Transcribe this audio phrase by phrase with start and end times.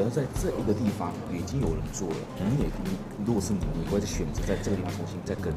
[0.00, 2.70] 可能在这一个地方已经有人做了，你也
[3.26, 5.52] 如果是你，你会选择在这个地方重新再跟。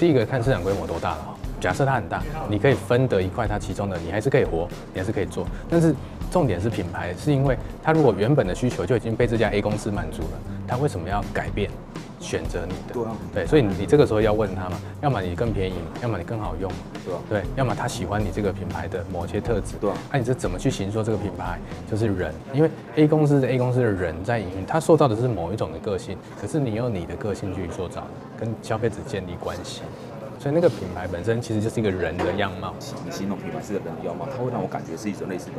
[0.00, 1.36] 第一个看市场规模多大了。
[1.60, 5.46] 假设它很大，你可以分得一块它其中的，你还是可以活，你还是可以做。
[5.68, 5.94] 但是
[6.30, 11.70] 重点是品牌，是因为它如果原本的需求就已经被这家 A 公司满足了，它为什么要改变？
[12.24, 16.70] 选择你的，对啊，对，所以你这个时候要问他嘛，要么你更便宜，要么你更好用，
[17.04, 17.20] 对吧？
[17.28, 21.58] 对，要么他喜欢你这个品牌的某些特质，对啊，那你是怎么去形塑这个品牌？
[21.90, 28.06] 就是人，因为 A 公司的 A 公司的人在营运，他塑造的是某一种的个性，可是你用你的个性去塑造，
[28.40, 29.82] 跟消费者建立关系。
[30.44, 32.74] 所以那个品牌本身其实就是一个人的样貌。
[33.02, 35.52] 你形容品牌是个人的样貌，它会让我感觉是一种类似的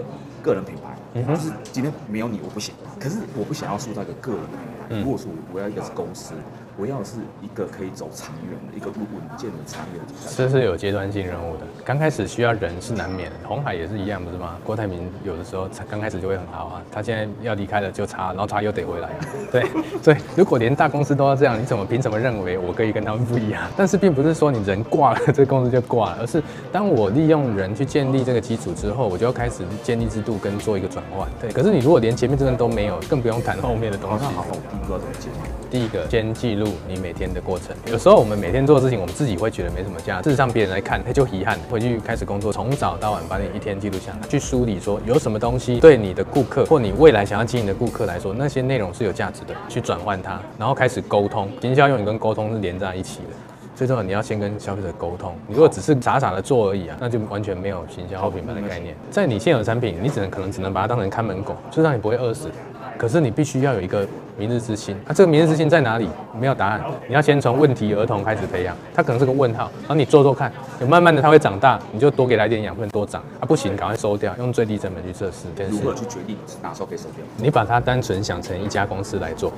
[0.43, 0.95] 个人品牌。
[1.15, 5.01] 嗯哼，就是今天没有你我不行，可是我不想要塑造一个个人品牌。
[5.01, 6.35] 如果说我要一个是公司。
[6.77, 10.13] 我要的是一个可以走长远的一个稳健的长远的。
[10.35, 14.57] 这是有阶段性任务的，刚开始需要人是难免的，鸿海也是一样，不是吗？
[14.63, 19.09] 郭台铭有的时候才刚开始就会很好啊，他现在要离开了就差，然后他又得回来。
[19.51, 19.67] 对，
[20.01, 23.61] 所以如果连大公司都要这样，你怎么凭什么认为我可以跟他们不一样？
[23.77, 26.41] 但是并不是说你人挂了，这个公司就挂了，而是
[26.71, 31.27] 当我利用人去建立这个基础之后，我就要开始建立制度跟做一个转换。
[31.39, 34.25] 对，可是你如果连前面这个都没有，更不用谈后面的东西。
[34.25, 35.29] 好，第一个怎么接？
[35.69, 36.69] 第一个先记录。
[36.87, 41.59] 你每天的过程，有时候我们每天做的事情，我们自己会觉得没什么价值，事实上别人来看，他就遗憾。
[41.75, 51.49] 回去开始工作，从早到晚把你一天记录下来，去梳理说有什么东西对你的顾客或你未来想要经营的顾客来说，那些内容是有价值的，去转换它，然后开始沟通。
[51.63, 53.35] 营销用语跟沟通是连在一起的，
[53.75, 55.35] 最重要你要先跟消费者沟通。
[55.47, 58.95] 你如果只是傻傻的做而已啊，那就完全没有行销或品牌的概念。
[59.11, 62.49] 在你现有的产品，你只能可能只能把它当成看门狗，就让你不会饿死。
[62.97, 64.07] 可是你必须要有一个
[64.37, 66.07] 明日之星，那、啊、这个明日之星在哪里？
[66.39, 75.47] 没有答案，你要先从问题儿童开始培养，他可能是个问号，然后你做做看，有慢慢的他会长大，你就多给他一点养分，多长，啊不行，赶快收掉，用最低成本去测试。
[75.69, 77.25] 如何去决定哪时候可以收掉？
[77.37, 79.51] 你把它单纯想成一家公司来做。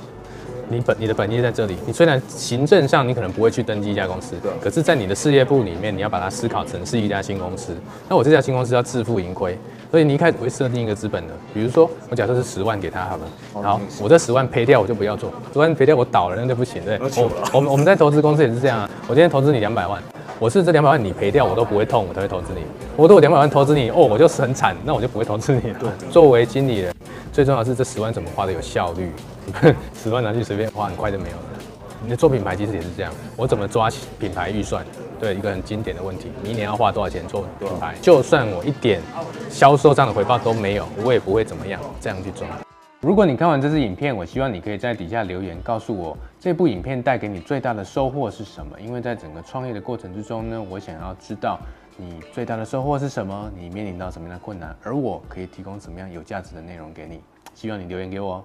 [0.70, 7.74] 你本你的本业在这里，你虽然行政上你可能不会去登记一家公司，对，可是，在你的事业部里面，你要把它思考成是一家新公司。
[8.08, 9.58] 那我这家新公司要自负盈亏，
[9.90, 13.24] 所以你一开始会设定一个资本的，比如说我假设是十万给他好了，
[13.62, 16.98] 好，我这十万赔掉我就不要做，十万赔掉我倒了那就不行，对。
[17.16, 20.02] 我我们我们在投资公司也是这样啊，我今天投资你两百万，
[20.38, 22.60] 我是这两百万你赔掉我都不会痛，我才会投资你。
[22.96, 25.60] 我如果两百万投资你，哦，我就是很惨，那我就不会投资你。
[25.60, 26.94] 对，作为经理人，
[27.32, 29.10] 最重要的是这十万怎么花的有效率。
[29.94, 31.42] 十万拿去随便花，很快就没有了。
[32.02, 34.84] 你的做品牌其实也是这样，我怎么抓品牌预算？
[35.18, 37.96] 对，一个很经典的问题，你一年要花多少钱做品牌？
[38.00, 39.00] 就算我一点
[39.50, 42.46] 销售上的回报都没有，我也不会怎么样这样去做。
[43.00, 48.80] 如果你看完这支影片，我希望你可以在底下留言告诉我，这部影片带给你最大的收获是什么？
[48.80, 51.58] 因为在整个创业的过程之中呢，我想要知道
[51.96, 57.20] 你最大的收获是什么，你面临到什么样的困难，而我可以提供什么样有价值的内容给你。
[57.54, 58.44] 希望你留言给我。